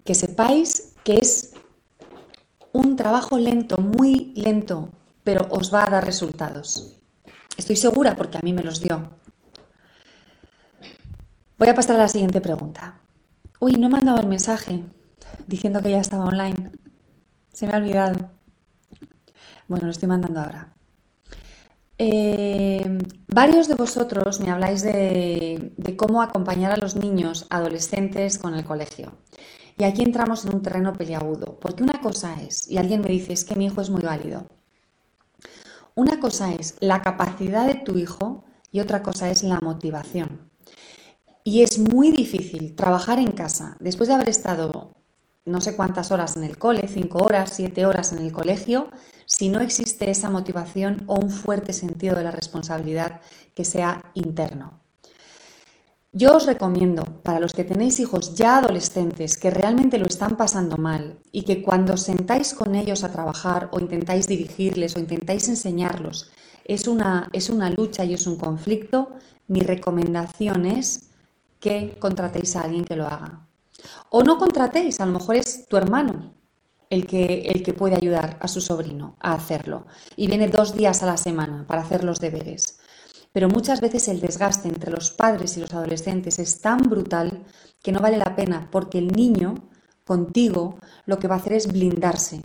que 0.03 0.15
sepáis 0.15 0.93
que 1.03 1.15
es 1.15 1.53
trabajo 2.99 3.37
lento, 3.37 3.77
muy 3.77 4.33
lento, 4.35 4.89
pero 5.23 5.47
os 5.51 5.73
va 5.73 5.85
a 5.85 5.89
dar 5.89 6.03
resultados. 6.03 6.97
Estoy 7.55 7.77
segura 7.77 8.17
porque 8.17 8.37
a 8.37 8.41
mí 8.41 8.51
me 8.51 8.61
los 8.61 8.81
dio. 8.81 9.09
Voy 11.57 11.69
a 11.69 11.73
pasar 11.73 11.95
a 11.95 11.99
la 11.99 12.09
siguiente 12.09 12.41
pregunta. 12.41 12.99
Uy, 13.61 13.77
no 13.77 13.87
he 13.87 13.89
mandado 13.89 14.19
el 14.19 14.27
mensaje 14.27 14.83
diciendo 15.47 15.81
que 15.81 15.91
ya 15.91 16.01
estaba 16.01 16.25
online. 16.25 16.71
Se 17.53 17.67
me 17.67 17.73
ha 17.73 17.77
olvidado. 17.77 18.31
Bueno, 19.69 19.85
lo 19.85 19.91
estoy 19.91 20.09
mandando 20.09 20.41
ahora. 20.41 20.73
Eh, 21.97 22.97
varios 23.27 23.69
de 23.69 23.75
vosotros 23.75 24.41
me 24.41 24.51
habláis 24.51 24.81
de, 24.81 25.71
de, 25.77 25.95
cómo 25.95 26.21
acompañar 26.21 26.73
a 26.73 26.77
los 26.77 26.97
niños 26.97 27.45
adolescentes 27.49 28.37
con 28.37 28.55
el 28.55 28.65
colegio. 28.65 29.13
Y 29.79 29.85
aquí 29.85 30.03
entramos 30.03 30.43
en 30.43 30.53
un 30.53 30.61
terreno 30.61 30.91
peliagudo, 30.91 31.57
porque 31.57 31.83
una 31.83 32.01
cosa 32.01 32.35
es, 32.41 32.67
y 32.69 32.77
alguien 32.77 32.99
me 32.99 33.07
dice, 33.07 33.31
es 33.31 33.45
que 33.45 33.55
mi 33.55 33.67
hijo 33.67 33.79
es 33.79 33.89
muy 33.89 34.01
válido. 34.01 34.45
Una 35.95 36.19
cosa 36.19 36.53
es 36.53 36.75
la 36.81 37.01
capacidad 37.01 37.65
de 37.65 37.75
tu 37.75 37.97
hijo 37.97 38.43
y 38.73 38.81
otra 38.81 39.01
cosa 39.01 39.29
es 39.29 39.41
la 39.41 39.61
motivación. 39.61 40.51
Y 41.45 41.61
es 41.61 41.79
muy 41.79 42.11
difícil 42.11 42.75
trabajar 42.75 43.19
en 43.19 43.31
casa 43.31 43.77
después 43.79 44.09
de 44.09 44.15
haber 44.15 44.27
estado 44.27 44.91
no 45.45 45.61
sé 45.61 45.77
cuántas 45.77 46.11
horas 46.11 46.35
en 46.35 46.43
el 46.43 46.57
cole, 46.57 46.89
cinco 46.89 47.19
horas, 47.19 47.53
siete 47.53 47.85
horas 47.85 48.11
en 48.11 48.19
el 48.19 48.33
colegio, 48.33 48.89
si 49.25 49.47
no 49.47 49.61
existe 49.61 50.11
esa 50.11 50.29
motivación 50.29 51.05
o 51.07 51.15
un 51.15 51.29
fuerte 51.29 51.71
sentido 51.71 52.17
de 52.17 52.25
la 52.25 52.31
responsabilidad 52.31 53.21
que 53.55 53.63
sea 53.63 54.11
interno. 54.13 54.78
Yo 56.11 56.35
os 56.35 56.47
recomiendo, 56.47 57.03
para 57.21 57.39
los 57.39 57.53
que 57.53 57.63
tenéis 57.63 57.99
hijos 57.99 58.33
ya 58.33 58.57
adolescentes 58.57 59.37
que 59.37 59.51
realmente 59.51 59.99
lo 59.99 60.07
están 60.07 60.37
pasando 60.37 60.75
mal 60.75 61.19
y 61.31 61.43
que 61.43 61.61
cuando 61.61 61.97
sentáis 61.97 62.55
con 62.55 62.73
ellos 62.73 63.03
a 63.03 63.11
trabajar 63.11 63.69
o 63.71 63.79
intentáis 63.79 64.25
dirigirles 64.25 64.95
o 64.95 64.99
intentáis 64.99 65.47
enseñarlos, 65.49 66.31
es 66.65 66.87
una, 66.87 67.29
es 67.31 67.51
una 67.51 67.69
lucha 67.69 68.05
y 68.05 68.15
es 68.15 68.25
un 68.25 68.37
conflicto, 68.37 69.11
mi 69.47 69.59
recomendación 69.59 70.65
es 70.65 71.11
que 71.59 71.95
contratéis 71.99 72.55
a 72.55 72.61
alguien 72.61 72.85
que 72.85 72.95
lo 72.95 73.05
haga. 73.05 73.45
O 74.09 74.23
no 74.23 74.39
contratéis, 74.39 74.99
a 75.01 75.05
lo 75.05 75.11
mejor 75.11 75.35
es 75.35 75.67
tu 75.67 75.77
hermano 75.77 76.33
el 76.89 77.05
que, 77.05 77.41
el 77.41 77.61
que 77.61 77.73
puede 77.73 77.95
ayudar 77.95 78.39
a 78.41 78.47
su 78.47 78.61
sobrino 78.61 79.15
a 79.19 79.33
hacerlo 79.33 79.85
y 80.15 80.25
viene 80.25 80.47
dos 80.47 80.73
días 80.73 81.03
a 81.03 81.05
la 81.05 81.17
semana 81.17 81.65
para 81.67 81.83
hacer 81.83 82.03
los 82.03 82.19
deberes. 82.19 82.78
Pero 83.31 83.47
muchas 83.47 83.81
veces 83.81 84.07
el 84.07 84.19
desgaste 84.19 84.67
entre 84.67 84.91
los 84.91 85.11
padres 85.11 85.55
y 85.55 85.61
los 85.61 85.73
adolescentes 85.73 86.39
es 86.39 86.61
tan 86.61 86.89
brutal 86.89 87.45
que 87.81 87.91
no 87.91 87.99
vale 87.99 88.17
la 88.17 88.35
pena 88.35 88.69
porque 88.71 88.97
el 88.97 89.07
niño 89.07 89.69
contigo 90.03 90.79
lo 91.05 91.19
que 91.19 91.27
va 91.27 91.35
a 91.35 91.37
hacer 91.37 91.53
es 91.53 91.71
blindarse 91.71 92.41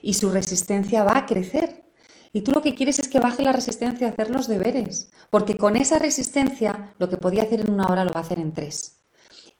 y 0.00 0.14
su 0.14 0.30
resistencia 0.30 1.04
va 1.04 1.18
a 1.18 1.26
crecer. 1.26 1.84
Y 2.32 2.42
tú 2.42 2.52
lo 2.52 2.62
que 2.62 2.74
quieres 2.74 2.98
es 2.98 3.08
que 3.08 3.20
baje 3.20 3.42
la 3.42 3.52
resistencia 3.52 4.06
a 4.06 4.10
hacer 4.10 4.30
los 4.30 4.48
deberes, 4.48 5.10
porque 5.30 5.56
con 5.56 5.76
esa 5.76 5.98
resistencia 5.98 6.94
lo 6.98 7.08
que 7.08 7.16
podía 7.16 7.42
hacer 7.42 7.60
en 7.60 7.72
una 7.72 7.86
hora 7.86 8.04
lo 8.04 8.12
va 8.12 8.20
a 8.20 8.22
hacer 8.22 8.38
en 8.38 8.52
tres. 8.52 9.02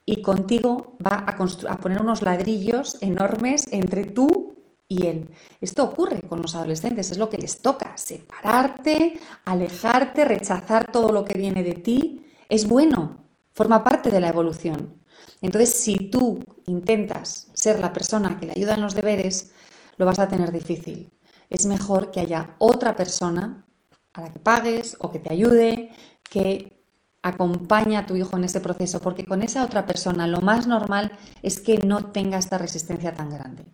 Y 0.04 0.22
contigo 0.22 0.96
va 1.04 1.24
a, 1.26 1.78
poner 1.78 2.00
unos 2.00 2.22
ladrillos 2.22 2.98
enormes 3.00 3.66
entre 3.72 4.04
tú 4.04 4.57
y 4.88 5.06
él. 5.06 5.28
Esto 5.60 5.84
ocurre 5.84 6.22
con 6.22 6.40
los 6.40 6.54
adolescentes, 6.54 7.10
es 7.10 7.18
lo 7.18 7.28
que 7.28 7.38
les 7.38 7.60
toca, 7.60 7.96
separarte, 7.96 9.20
alejarte, 9.44 10.24
rechazar 10.24 10.90
todo 10.90 11.12
lo 11.12 11.24
que 11.24 11.38
viene 11.38 11.62
de 11.62 11.74
ti. 11.74 12.26
Es 12.48 12.66
bueno, 12.66 13.24
forma 13.52 13.84
parte 13.84 14.10
de 14.10 14.20
la 14.20 14.28
evolución. 14.28 15.02
Entonces, 15.42 15.74
si 15.74 16.10
tú 16.10 16.42
intentas 16.66 17.48
ser 17.52 17.78
la 17.80 17.92
persona 17.92 18.38
que 18.40 18.46
le 18.46 18.52
ayuda 18.52 18.74
en 18.74 18.80
los 18.80 18.94
deberes, 18.94 19.52
lo 19.98 20.06
vas 20.06 20.18
a 20.18 20.28
tener 20.28 20.50
difícil. 20.52 21.10
Es 21.50 21.66
mejor 21.66 22.10
que 22.10 22.20
haya 22.20 22.56
otra 22.58 22.96
persona 22.96 23.66
a 24.14 24.22
la 24.22 24.32
que 24.32 24.38
pagues 24.38 24.96
o 25.00 25.10
que 25.10 25.18
te 25.18 25.32
ayude, 25.32 25.90
que 26.22 26.82
acompañe 27.22 27.96
a 27.96 28.06
tu 28.06 28.16
hijo 28.16 28.36
en 28.36 28.44
ese 28.44 28.60
proceso, 28.60 29.00
porque 29.00 29.24
con 29.26 29.42
esa 29.42 29.64
otra 29.64 29.86
persona 29.86 30.26
lo 30.26 30.40
más 30.40 30.66
normal 30.66 31.12
es 31.42 31.60
que 31.60 31.78
no 31.78 32.10
tenga 32.10 32.38
esta 32.38 32.58
resistencia 32.58 33.14
tan 33.14 33.30
grande. 33.30 33.66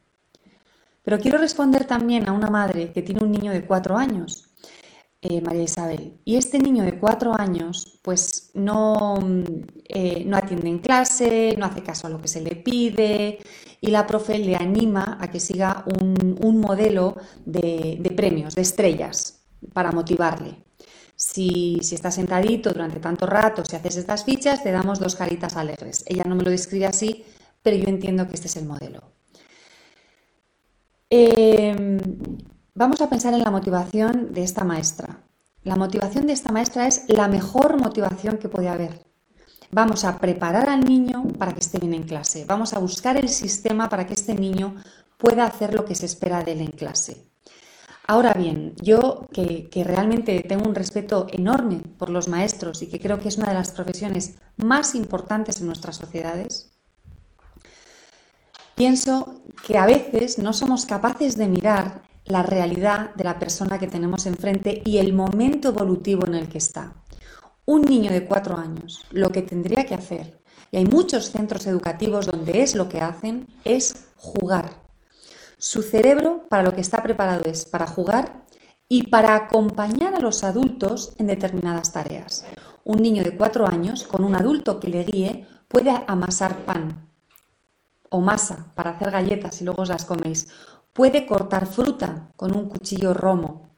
Pero 1.05 1.19
quiero 1.19 1.39
responder 1.39 1.85
también 1.85 2.29
a 2.29 2.33
una 2.33 2.49
madre 2.49 2.91
que 2.93 3.03
tiene 3.03 3.23
un 3.23 3.31
niño 3.31 3.53
de 3.53 3.67
cuatro 3.67 3.97
años, 3.97 4.55
eh, 5.21 5.41
María 5.43 5.63
Isabel. 5.63 6.21
Y 6.25 6.37
este 6.37 6.59
niño 6.59 6.83
de 6.83 6.99
cuatro 6.99 7.39
años, 7.39 8.01
pues 8.03 8.51
no, 8.55 9.19
eh, 9.89 10.25
no 10.27 10.37
atiende 10.37 10.69
en 10.69 10.79
clase, 10.79 11.55
no 11.59 11.67
hace 11.67 11.83
caso 11.83 12.07
a 12.07 12.11
lo 12.11 12.21
que 12.21 12.29
se 12.29 12.41
le 12.41 12.57
pide 12.57 13.39
y 13.81 13.89
la 13.89 14.07
profe 14.07 14.39
le 14.39 14.57
anima 14.57 15.19
a 15.21 15.31
que 15.31 15.41
siga 15.41 15.85
un, 16.01 16.61
modelo 16.61 17.17
de, 17.45 18.13
premios, 18.17 18.55
de 18.55 18.63
estrellas, 18.63 19.45
para 19.75 19.93
motivarle. 19.93 20.65
Si, 21.17 21.79
si 21.83 21.95
estás 21.95 22.15
sentadito 22.15 22.71
durante 22.71 22.99
tanto 23.01 23.27
rato, 23.27 23.65
si 23.65 23.77
haces 23.77 23.97
estas 23.97 24.25
fichas, 24.25 24.63
te 24.63 24.73
damos 24.73 25.01
dos 25.01 25.17
caritas 25.17 25.57
alegres. 25.57 26.05
Ella 26.07 26.25
no 26.27 26.35
me 26.35 26.45
lo 26.45 26.51
describe 26.51 26.87
así, 26.87 27.25
pero 27.63 27.77
yo 27.77 27.89
entiendo 27.89 28.27
que 28.27 28.35
este 28.35 28.49
es 28.49 28.57
el 28.57 28.67
modelo. 28.67 29.14
Em, 31.17 32.01
vamos 32.75 33.01
a 33.01 33.09
pensar 33.09 33.33
en 33.35 33.45
la 33.45 33.53
motivación 33.53 34.35
de 34.35 34.43
esta 34.43 34.65
maestra. 34.65 35.21
La 35.63 35.77
motivación 35.77 36.27
de 36.27 36.33
esta 36.33 36.51
maestra 36.51 36.89
es 36.89 37.05
la 37.07 37.29
mejor 37.29 37.79
motivación 37.81 38.37
que 38.39 38.49
puede 38.49 38.69
haber. 38.69 39.07
Vamos 39.71 40.05
a 40.05 40.19
preparar 40.19 40.69
al 40.69 40.81
niño 40.81 41.29
para 41.39 41.53
que 41.53 41.61
esté 41.61 41.79
bien 41.79 41.95
en 41.95 42.03
clase. 42.03 42.45
Vamos 42.47 42.73
a 42.73 42.81
buscar 42.81 43.17
el 43.17 43.29
sistema 43.29 43.89
para 43.89 44.09
que 44.09 44.15
este 44.15 44.35
niño 44.35 44.75
pueda 45.17 45.45
hacer 45.45 45.73
lo 45.73 45.85
que 45.85 45.95
se 45.95 46.07
espera 46.07 46.43
de 46.43 46.51
él 46.51 46.63
en 46.63 46.73
clase. 46.73 47.31
Ahora 48.09 48.35
bien, 48.35 48.75
yo 48.83 49.29
que, 49.33 49.71
que, 49.71 49.85
realmente 49.85 50.41
tengo 50.41 50.69
un 50.69 50.75
respeto 50.75 51.29
enorme 51.31 51.77
por 51.97 52.11
los 52.11 52.27
maestros 52.27 52.83
y 52.83 52.89
que 52.89 52.99
creo 52.99 53.21
que 53.21 53.29
es 53.29 53.39
una 53.39 53.51
de 53.51 53.55
las 53.55 53.71
profesiones 53.71 54.35
más 54.57 54.97
importantes 54.97 55.61
en 55.61 55.69
nuestras 55.69 55.97
sociedades, 55.97 56.74
Pienso 58.75 59.43
que 59.67 59.79
a 59.79 59.87
veces 59.87 60.39
no 60.39 60.53
somos 60.53 60.85
capaces 60.85 61.37
de 61.37 61.47
mirar 61.47 62.03
la 62.25 62.43
realidad 62.43 63.15
de 63.15 63.25
la 63.25 63.39
persona 63.39 63.79
que 63.79 63.87
tenemos 63.87 64.27
enfrente 64.27 64.83
y 64.85 64.99
el 64.99 65.13
momento 65.13 65.69
evolutivo 65.69 66.27
en 66.27 66.35
el 66.35 66.49
que 66.49 66.59
está. 66.59 66.95
Un 67.67 67.83
niño 67.83 68.11
de 68.11 68.25
cuatro 68.25 68.57
años 68.57 69.07
lo 69.11 69.31
que 69.31 69.43
tendría 69.43 69.87
que 69.87 69.95
hacer, 69.95 70.43
y 70.73 70.79
hay 70.79 70.87
muchos 70.87 71.31
centros 71.31 71.67
educativos 71.67 72.27
donde 72.27 72.63
es 72.63 72.75
lo 72.75 72.89
que 72.89 73.01
hacen, 73.01 73.47
es 73.65 74.07
jugar. 74.17 74.83
Su 75.57 75.83
cerebro 75.83 76.47
para 76.49 76.65
lo 76.65 76.75
que 76.75 76.81
está 76.81 77.03
preparado 77.03 77.45
es 77.45 77.65
para 77.65 77.87
jugar 77.87 78.45
y 78.89 79.05
para 79.05 79.37
acompañar 79.37 80.15
a 80.15 80.21
los 80.21 80.43
adultos 80.43 81.15
en 81.19 81.29
determinadas 81.29 81.93
tareas. 81.93 82.45
Un 82.85 83.01
niño 83.03 83.23
de 83.23 83.37
cuatro 83.37 83.67
años 83.67 84.03
con 84.03 84.25
un 84.25 84.35
adulto 84.35 84.81
que 84.81 84.89
le 84.89 85.05
guíe 85.05 85.47
puede 85.69 85.91
amasar 86.07 86.65
pan, 86.65 87.09
o 88.15 88.21
masa 88.21 88.71
para 88.77 88.91
hacer 88.91 89.11
galletas 89.11 89.61
y 89.61 89.65
luego 89.65 89.83
os 89.83 89.89
las 89.89 90.05
coméis. 90.05 90.47
Puede 90.93 91.27
cortar 91.27 91.67
fruta 91.67 92.31
con 92.37 92.57
un 92.57 92.69
cuchillo 92.69 93.13
romo. 93.13 93.71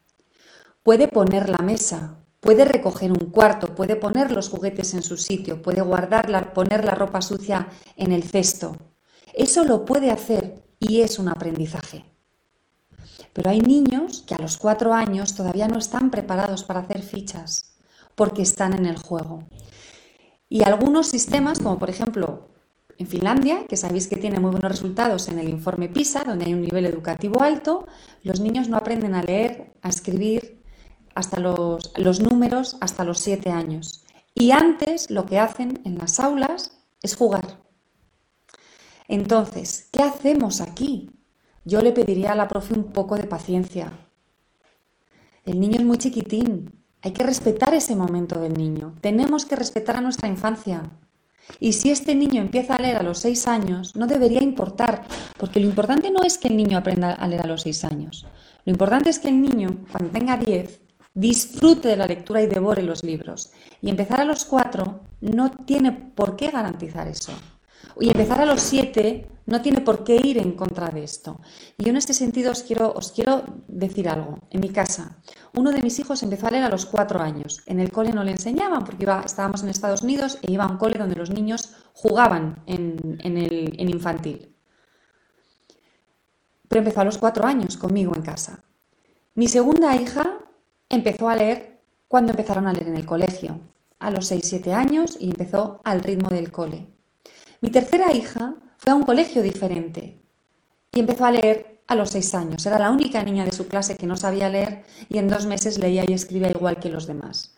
Puede 0.83 1.09
poner 1.09 1.49
la 1.49 1.65
mesa. 1.65 2.19
Puede 2.41 2.67
recoger 2.67 3.11
un 3.13 3.31
cuarto. 3.31 3.75
Puede 3.75 3.97
poner 3.97 4.31
los 4.31 4.51
juguetes 4.51 4.93
en 4.93 5.03
su 5.03 5.17
sitio. 5.17 5.63
Puede 5.63 5.81
guardarla, 5.81 6.53
poner 6.53 6.85
la 6.85 6.95
ropa 6.95 7.23
sucia 7.23 7.69
en 7.97 8.13
el 8.13 8.25
cesto. 8.25 8.77
Eso 9.33 9.65
lo 9.65 9.87
puede 9.87 10.11
hacer 10.11 10.63
y 10.79 11.01
es 11.01 11.19
un 11.19 11.29
aprendizaje. 11.29 12.05
Pero 13.33 13.49
hay 13.49 13.61
niños 13.61 14.23
que 14.27 14.35
a 14.35 14.39
los 14.39 14.59
cuatro 14.59 14.93
años 14.93 15.35
todavía 15.35 15.67
no 15.67 15.79
están 15.79 16.11
preparados 16.11 16.63
para 16.63 16.81
hacer 16.81 17.01
fichas 17.01 17.75
porque 18.15 18.43
están 18.43 18.75
en 18.75 18.85
el 18.85 18.99
juego. 18.99 19.45
Y 20.51 20.63
algunos 20.63 21.07
sistemas, 21.07 21.59
como 21.59 21.79
por 21.79 21.89
ejemplo 21.89 22.56
en 22.99 23.07
Finlandia, 23.07 23.67
que 23.67 23.77
sabéis 23.77 24.09
que 24.09 24.17
tiene 24.17 24.41
muy 24.41 24.51
buenos 24.51 24.71
resultados 24.71 25.29
en 25.29 25.39
el 25.39 25.49
informe 25.49 25.89
PISA, 25.89 26.25
donde 26.25 26.47
hay 26.47 26.55
un 26.55 26.63
nivel 26.63 26.87
educativo 26.87 27.43
alto, 27.43 27.87
los 28.23 28.41
niños 28.41 28.69
no 28.69 28.77
aprenden 28.77 29.15
a 29.15 29.23
leer, 29.23 29.75
a 29.83 29.89
escribir 29.89 30.63
hasta 31.15 31.41
los, 31.41 32.21
números 32.21 32.77
hasta 32.81 33.05
los 33.05 33.19
siete 33.19 33.51
años. 33.51 34.05
Y 34.35 34.51
antes 34.51 35.11
lo 35.11 35.27
que 35.27 35.39
hacen 35.39 35.81
en 35.85 35.99
las 35.99 36.21
aulas 36.21 36.79
es 37.03 37.17
jugar. 37.17 37.61
Entonces, 39.09 39.89
¿qué 39.93 40.03
hacemos 40.03 40.61
aquí? 40.61 41.11
Yo 41.65 41.81
le 41.81 41.93
pediría 41.93 42.33
a 42.33 42.37
la 42.37 42.49
profe 42.49 42.75
un 42.75 42.93
poco 42.93 43.17
de 43.17 43.25
paciencia. 43.25 43.93
El 45.45 45.61
niño 45.61 45.79
es 45.79 45.85
muy 45.85 45.99
chiquitín, 45.99 46.85
hay 47.03 47.13
que 47.13 47.23
respetar 47.23 47.73
ese 47.73 47.95
momento 47.95 48.41
del 48.41 48.55
niño. 48.55 48.95
Tenemos 49.01 49.47
que 49.47 49.57
respetar 49.57 49.97
a 49.97 50.01
nuestra 50.01 50.29
infancia. 50.29 50.91
Y 51.61 51.73
si 51.73 51.91
este 51.91 52.15
niño 52.15 52.43
empieza 52.43 52.77
a 52.77 52.79
leer 52.79 52.97
a 52.97 53.03
los 53.03 53.19
seis 53.19 53.47
años, 53.47 53.97
no 53.97 54.07
debería 54.07 54.43
importar, 54.43 55.05
porque 55.39 55.61
lo 55.61 55.67
importante 55.67 56.11
no 56.11 56.23
es 56.23 56.39
que 56.39 56.49
el 56.49 56.57
niño 56.57 56.79
aprenda 56.79 57.13
a 57.13 57.29
leer 57.29 57.43
a 57.43 57.47
los 57.47 57.63
seis 57.63 57.85
años. 57.85 58.27
Lo 58.65 58.73
importante 58.73 59.11
es 59.11 59.19
que 59.19 59.29
el 59.29 59.41
niño, 59.41 59.85
cuando 59.91 60.11
tenga 60.11 60.37
diez, 60.37 60.81
disfrute 61.15 61.89
de 61.89 61.97
la 61.97 62.07
lectura 62.07 62.43
y 62.43 62.47
devore 62.47 62.83
los 62.83 63.03
libros. 63.03 63.53
Y 63.81 63.89
empezar 63.89 64.21
a 64.21 64.25
los 64.25 64.45
cuatro 64.45 65.01
no 65.21 65.51
tiene 65.51 65.93
por 65.93 66.37
qué 66.37 66.51
garantizar 66.51 67.09
eso. 67.09 67.33
Y 67.99 68.09
empezar 68.09 68.41
a 68.41 68.47
los 68.47 68.61
siete 68.61 69.27
no 69.47 69.63
tiene 69.63 69.81
por 69.81 70.05
qué 70.05 70.17
ir 70.17 70.39
en 70.39 70.53
contra 70.53 70.89
de 70.89 71.05
esto. 71.05 71.41
Y 71.79 71.85
yo 71.85 71.91
en 71.91 71.97
este 71.97 72.13
sentido 72.13 72.51
os 72.53 72.63
quiero, 72.63 72.93
os 72.93 73.13
quiero 73.13 73.45
decir 73.69 74.09
algo. 74.09 74.39
En 74.51 74.61
mi 74.61 74.71
casa, 74.71 75.19
uno 75.55 75.71
de 75.71 75.83
mis 75.83 75.99
hijos 75.99 76.23
empezó 76.23 76.49
a 76.49 76.51
leer 76.51 76.65
a 76.65 76.69
los 76.69 76.85
cuatro 76.85 77.21
años. 77.21 77.63
En 77.67 77.81
el 77.81 77.93
cole 77.93 78.13
no 78.13 78.25
le 78.25 78.33
enseñaban 78.33 78.85
porque 78.85 79.05
iba, 79.05 79.23
estábamos 79.25 79.63
en 79.63 79.69
Estados 79.69 80.03
Unidos 80.03 80.39
e 80.43 80.53
iba 80.53 80.65
a 80.65 80.71
un 80.71 80.79
cole 80.79 80.99
donde 80.99 81.17
los 81.17 81.31
niños 81.31 81.75
jugaban 81.95 82.63
en, 82.67 83.19
el, 83.23 83.75
en 83.79 83.89
infantil. 83.89 84.55
Pero 86.69 86.81
empezó 86.81 87.01
a 87.01 87.05
los 87.05 87.19
cuatro 87.19 87.47
años 87.47 87.77
conmigo 87.77 88.15
en 88.17 88.23
casa. 88.23 88.65
Mi 89.35 89.47
segunda 89.49 89.95
hija 89.95 90.39
empezó 90.89 91.29
a 91.29 91.37
leer 91.37 91.81
cuando 92.09 92.33
empezaron 92.33 92.67
a 92.67 92.73
leer 92.73 92.89
en 92.89 92.97
el 92.97 93.07
colegio, 93.07 93.61
a 93.99 94.11
los 94.11 94.27
seis, 94.27 94.43
siete 94.45 94.73
años 94.73 95.17
y 95.21 95.31
empezó 95.31 95.81
al 95.85 96.03
ritmo 96.03 96.29
del 96.29 96.51
cole. 96.51 96.96
Mi 97.67 97.73
tercera 97.73 98.13
hija 98.13 98.55
fue 98.79 98.93
a 98.93 98.95
un 98.95 99.03
colegio 99.03 99.43
diferente 99.43 100.23
y 100.93 101.01
empezó 101.01 101.25
a 101.25 101.33
leer 101.33 101.83
a 101.89 101.97
los 101.97 102.11
seis 102.11 102.33
años. 102.33 102.65
Era 102.65 102.79
la 102.79 102.93
única 102.93 103.21
niña 103.25 103.45
de 103.45 103.51
su 103.51 103.67
clase 103.67 103.97
que 103.97 104.07
no 104.07 104.17
sabía 104.17 104.49
leer 104.49 104.85
y 105.09 105.19
en 105.19 105.27
dos 105.27 105.47
meses 105.47 105.77
leía 105.77 106.05
y 106.07 106.13
escribía 106.13 106.53
igual 106.53 106.79
que 106.79 106.91
los 106.91 107.09
demás. 107.09 107.57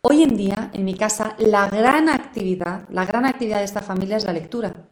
Hoy 0.00 0.22
en 0.22 0.34
día, 0.34 0.70
en 0.72 0.86
mi 0.86 0.94
casa, 0.94 1.36
la 1.38 1.68
gran 1.68 2.08
actividad, 2.08 2.88
la 2.88 3.04
gran 3.04 3.26
actividad 3.26 3.58
de 3.58 3.66
esta 3.66 3.82
familia 3.82 4.16
es 4.16 4.24
la 4.24 4.32
lectura. 4.32 4.88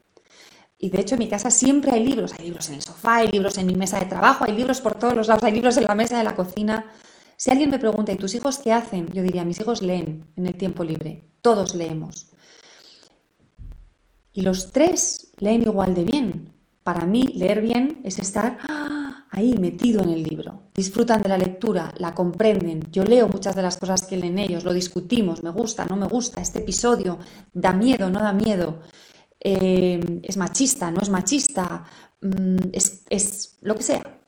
Y 0.77 0.91
de 0.91 1.01
hecho 1.01 1.15
en 1.15 1.21
mi 1.21 1.29
casa 1.31 1.51
siempre 1.51 1.93
hay 1.93 2.05
libros. 2.05 2.35
Hay 2.39 2.45
libros 2.45 2.69
en 2.69 2.75
el 2.75 2.83
sofá, 2.83 3.17
hay 3.17 3.29
libros 3.29 3.57
en 3.57 3.69
mi 3.69 3.75
mesa 3.75 4.01
de 4.01 4.05
trabajo, 4.05 4.45
hay 4.47 4.53
libros 4.53 4.83
por 4.83 4.97
todos 4.97 5.15
los 5.15 5.29
lados, 5.29 5.45
hay 5.45 5.53
libros 5.53 5.79
en 5.79 5.85
la 5.85 5.95
mesa 5.95 6.19
de 6.19 6.25
la 6.25 6.37
cocina. 6.37 6.93
Si 7.39 7.51
alguien 7.51 7.71
me 7.71 7.79
pregunta, 7.79 8.13
¿y 8.13 8.17
tus 8.17 8.35
hijos 8.35 8.59
qué 8.59 8.71
hacen? 8.71 9.11
Yo 9.15 9.23
diría, 9.23 9.47
mis 9.47 9.59
hijos 9.61 9.81
leen 9.81 10.27
en 10.37 10.47
el 10.47 10.57
tiempo 10.57 10.85
libre. 10.85 11.25
Todos 11.41 11.75
leemos. 11.75 12.31
Y 14.33 14.43
los 14.43 14.73
tres 14.73 15.33
leen 15.39 15.63
igual 15.63 15.95
de 15.95 16.05
bien. 16.05 16.53
Para 16.83 17.07
mí, 17.07 17.25
leer 17.35 17.61
bien 17.61 18.01
es 18.05 18.19
estar 18.19 18.59
¡ah! 18.69 19.27
ahí 19.31 19.57
metido 19.59 20.03
en 20.03 20.11
el 20.11 20.23
libro. 20.23 20.63
Disfrutan 20.75 21.23
de 21.23 21.29
la 21.29 21.39
lectura, 21.39 21.93
la 21.99 22.15
comprenden. 22.15 22.89
Yo 22.91 23.05
leo 23.05 23.29
muchas 23.29 23.55
de 23.55 23.63
las 23.63 23.77
cosas 23.77 24.03
que 24.03 24.17
leen 24.17 24.39
ellos, 24.39 24.65
lo 24.65 24.73
discutimos, 24.73 25.43
me 25.43 25.51
gusta, 25.51 25.85
no 25.85 25.97
me 25.97 26.07
gusta, 26.07 26.41
este 26.41 26.61
episodio 26.61 27.19
da 27.53 27.73
miedo, 27.73 28.11
no 28.11 28.21
da 28.21 28.33
miedo. 28.33 28.81
Eh, 29.41 30.21
es 30.23 30.37
machista, 30.37 30.91
no 30.91 31.01
es 31.01 31.09
machista, 31.09 31.85
mm, 32.21 32.71
es, 32.73 33.05
es 33.09 33.57
lo 33.63 33.75
que 33.75 33.83
sea. 33.83 34.21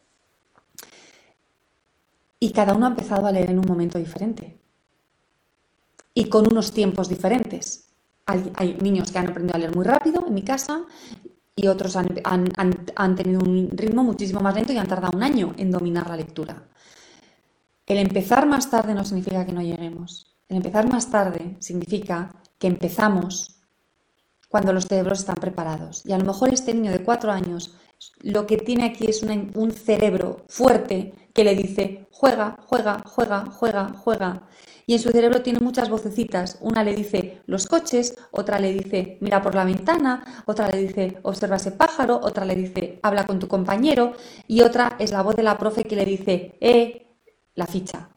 Y 2.39 2.51
cada 2.51 2.75
uno 2.75 2.87
ha 2.87 2.91
empezado 2.91 3.27
a 3.27 3.33
leer 3.33 3.51
en 3.51 3.59
un 3.59 3.67
momento 3.67 3.99
diferente 3.99 4.59
y 6.15 6.25
con 6.27 6.47
unos 6.51 6.73
tiempos 6.73 7.09
diferentes. 7.09 7.92
Hay, 8.55 8.79
niños 8.81 9.11
que 9.13 9.19
han 9.19 9.29
aprendido 9.29 9.57
a 9.57 9.59
leer 9.59 9.75
muy 9.75 9.85
rápido 9.85 10.25
en 10.27 10.35
mi 10.35 10.43
casa 10.43 10.83
y 11.55 11.67
otros 11.67 11.97
han, 11.97 12.09
han, 12.25 13.17
tenido 13.17 13.41
un 13.41 13.71
ritmo 13.73 14.03
muchísimo 14.03 14.41
más 14.41 14.55
lento 14.55 14.73
y 14.73 14.79
han 14.79 14.87
tardado 14.87 15.17
un 15.17 15.23
año 15.23 15.55
en 15.59 15.71
dominar 15.71 16.09
la 16.09 16.17
lectura. 16.17 16.63
El 17.87 17.99
empezar 17.99 18.47
más 18.47 18.71
tarde 18.71 18.95
no 18.95 19.05
significa 19.05 19.45
que 19.45 19.53
no 19.53 19.61
lleguemos. 19.61 20.35
El 20.49 20.57
empezar 20.59 20.89
más 20.89 21.11
tarde 21.11 21.57
significa 21.61 22.35
que 22.59 22.69
empezamos 22.69 23.61
cuando 24.49 24.73
los 24.73 24.87
cerebros 24.87 25.21
están 25.21 25.37
preparados. 25.37 26.05
Y 26.07 26.13
a 26.13 26.19
lo 26.19 26.25
mejor 26.25 26.53
este 26.53 26.75
niño 26.75 26.93
de 26.93 27.03
cuatro 27.03 27.33
años 27.33 27.75
lo 28.21 28.47
que 28.47 28.57
tiene 28.57 28.85
aquí 28.87 29.07
es 29.07 29.23
un 29.23 29.73
cerebro 29.73 30.45
fuerte 30.49 31.13
que 31.33 31.45
le 31.45 31.55
dice 31.55 32.07
juega, 32.11 32.57
juega, 32.67 33.03
juega, 33.07 33.45
juega, 33.51 33.93
juega 33.95 34.43
y 34.87 34.95
en 34.95 35.01
su 35.01 35.11
cerebro 35.11 35.43
tiene 35.43 35.61
muchas 35.61 35.89
vocecitas. 35.89 36.59
Una 36.61 36.85
le 36.85 36.95
dice 36.95 37.43
los 37.47 37.67
coches, 37.67 38.17
otra 38.31 38.59
le 38.59 38.73
dice 38.73 39.19
mira 39.21 39.43
por 39.43 39.55
la 39.55 39.65
ventana, 39.65 40.43
otra 40.47 40.69
le 40.69 40.79
dice 40.79 41.19
observa 41.23 41.57
ese 41.57 41.73
pájaro, 41.73 42.21
otra 42.23 42.45
le 42.45 42.55
dice 42.55 43.01
habla 43.03 43.27
con 43.27 43.39
tu 43.39 43.49
compañero 43.49 44.15
y 44.47 44.63
otra 44.63 44.97
es 44.99 45.11
la 45.11 45.23
voz 45.23 45.37
de 45.37 45.43
la 45.43 45.59
profe 45.59 45.85
que 45.85 45.97
le 45.97 46.05
dice 46.05 46.57
eh, 46.61 47.07
la 47.55 47.67
ficha. 47.67 48.09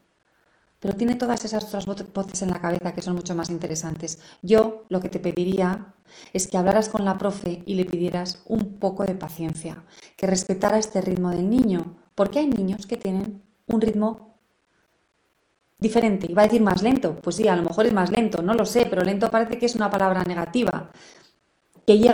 Pero 0.80 0.94
tiene 0.94 1.14
todas 1.16 1.44
esas 1.44 1.64
otras 1.64 1.86
voces 1.86 2.42
en 2.42 2.50
la 2.50 2.60
cabeza 2.60 2.92
que 2.92 3.02
son 3.02 3.16
mucho 3.16 3.34
más 3.34 3.50
interesantes. 3.50 4.20
Yo 4.42 4.84
lo 4.88 5.00
que 5.00 5.08
te 5.08 5.18
pediría 5.18 5.94
es 6.32 6.48
que 6.48 6.56
hablaras 6.56 6.88
con 6.88 7.04
la 7.04 7.18
profe 7.18 7.62
y 7.66 7.74
le 7.74 7.84
pidieras 7.84 8.42
un 8.46 8.78
poco 8.78 9.04
de 9.04 9.14
paciencia, 9.14 9.84
que 10.16 10.26
respetara 10.26 10.78
este 10.78 11.00
ritmo 11.00 11.30
del 11.30 11.48
niño, 11.48 11.96
porque 12.14 12.38
hay 12.38 12.48
niños 12.48 12.86
que 12.86 12.96
tienen 12.96 13.42
un 13.66 13.80
ritmo 13.80 14.26
diferente. 15.78 16.30
Iba 16.30 16.42
a 16.42 16.46
decir 16.46 16.62
más 16.62 16.82
lento. 16.82 17.16
Pues 17.16 17.36
sí, 17.36 17.48
a 17.48 17.56
lo 17.56 17.62
mejor 17.62 17.86
es 17.86 17.92
más 17.92 18.10
lento, 18.10 18.42
no 18.42 18.54
lo 18.54 18.64
sé, 18.64 18.86
pero 18.88 19.02
lento 19.02 19.30
parece 19.30 19.58
que 19.58 19.66
es 19.66 19.74
una 19.74 19.90
palabra 19.90 20.24
negativa. 20.24 20.90
Que 21.86 21.98
llega 21.98 22.04